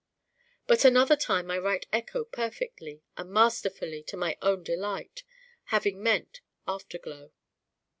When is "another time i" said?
0.83-1.59